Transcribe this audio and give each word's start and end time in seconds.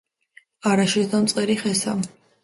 არა 0.69 0.85
შეჯდა 0.93 1.19
მწყერი 1.25 1.57
ხესა, 1.59 1.95